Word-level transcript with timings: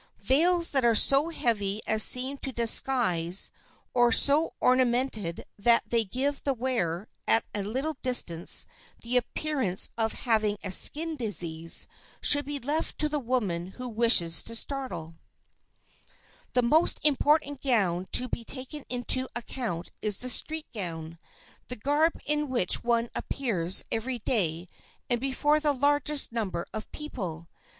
Veils 0.23 0.71
that 0.71 0.83
are 0.83 0.95
so 0.95 1.29
heavy 1.29 1.79
as 1.85 2.03
to 2.03 2.09
seem 2.09 2.35
disguises 2.37 3.51
or 3.93 4.11
so 4.11 4.51
ornamented 4.59 5.45
that 5.59 5.83
they 5.85 6.03
give 6.03 6.41
the 6.41 6.55
wearer, 6.55 7.07
at 7.27 7.45
a 7.53 7.61
little 7.61 7.95
distance, 8.01 8.65
the 9.03 9.15
appearance 9.15 9.91
of 9.99 10.13
having 10.25 10.57
a 10.63 10.71
skin 10.71 11.15
disease, 11.17 11.85
should 12.19 12.45
be 12.45 12.57
left 12.57 12.97
to 12.97 13.07
the 13.07 13.19
women 13.19 13.67
who 13.73 13.87
wish 13.87 14.17
to 14.17 14.31
startle. 14.55 15.17
[Sidenote: 15.35 15.93
THE 15.93 16.07
STREET 16.07 16.09
GOWN] 16.61 16.63
The 16.63 16.67
most 16.79 16.99
important 17.03 17.61
gown 17.61 18.07
to 18.13 18.27
be 18.27 18.43
taken 18.43 18.83
into 18.89 19.27
account 19.35 19.91
is 20.01 20.17
the 20.17 20.29
street 20.31 20.65
gown, 20.73 21.19
the 21.67 21.75
garb 21.75 22.19
in 22.25 22.49
which 22.49 22.83
one 22.83 23.11
appears 23.13 23.83
every 23.91 24.17
day 24.17 24.67
and 25.11 25.21
before 25.21 25.59
the 25.59 25.73
largest 25.73 26.31
number 26.31 26.65
of 26.73 26.91
people. 26.91 27.49